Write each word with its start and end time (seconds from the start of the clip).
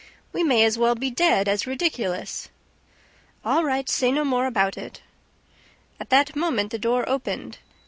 We 0.33 0.41
may 0.41 0.65
as 0.65 0.79
well 0.79 0.95
be 0.95 1.11
dead 1.11 1.47
as 1.47 1.67
ridiculous!" 1.67 2.49
"All 3.45 3.63
right, 3.63 3.87
say 3.87 4.11
no 4.11 4.25
more 4.25 4.47
about 4.47 4.75
it." 4.75 5.03
At 5.99 6.09
that 6.09 6.35
moment 6.35 6.71
the 6.71 6.79
door 6.79 7.07
opened. 7.07 7.59